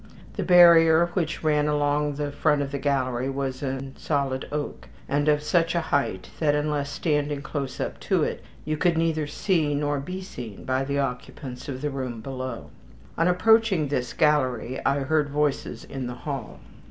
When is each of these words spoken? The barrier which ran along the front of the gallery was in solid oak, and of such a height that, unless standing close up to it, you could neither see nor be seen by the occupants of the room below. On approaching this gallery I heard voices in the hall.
The 0.33 0.41
barrier 0.43 1.11
which 1.13 1.43
ran 1.43 1.67
along 1.67 2.15
the 2.15 2.31
front 2.31 2.63
of 2.63 2.71
the 2.71 2.79
gallery 2.79 3.29
was 3.29 3.61
in 3.61 3.95
solid 3.97 4.47
oak, 4.51 4.87
and 5.07 5.29
of 5.29 5.43
such 5.43 5.75
a 5.75 5.79
height 5.93 6.31
that, 6.39 6.55
unless 6.55 6.89
standing 6.89 7.43
close 7.43 7.79
up 7.79 7.99
to 8.09 8.23
it, 8.23 8.43
you 8.65 8.77
could 8.77 8.97
neither 8.97 9.27
see 9.27 9.75
nor 9.75 9.99
be 9.99 10.19
seen 10.23 10.63
by 10.65 10.83
the 10.83 10.97
occupants 10.97 11.69
of 11.69 11.81
the 11.83 11.91
room 11.91 12.19
below. 12.19 12.71
On 13.15 13.27
approaching 13.27 13.89
this 13.89 14.13
gallery 14.13 14.83
I 14.87 15.01
heard 15.01 15.29
voices 15.29 15.83
in 15.83 16.07
the 16.07 16.15
hall. 16.15 16.59